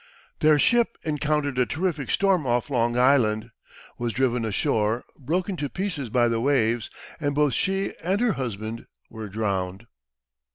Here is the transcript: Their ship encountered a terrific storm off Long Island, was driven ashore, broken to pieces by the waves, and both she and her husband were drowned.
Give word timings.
Their 0.39 0.57
ship 0.57 0.97
encountered 1.03 1.59
a 1.59 1.67
terrific 1.67 2.09
storm 2.09 2.47
off 2.47 2.71
Long 2.71 2.97
Island, 2.97 3.51
was 3.99 4.13
driven 4.13 4.43
ashore, 4.45 5.03
broken 5.15 5.55
to 5.57 5.69
pieces 5.69 6.09
by 6.09 6.27
the 6.27 6.41
waves, 6.41 6.89
and 7.19 7.35
both 7.35 7.53
she 7.53 7.93
and 8.03 8.19
her 8.19 8.33
husband 8.33 8.87
were 9.11 9.29
drowned. 9.29 9.85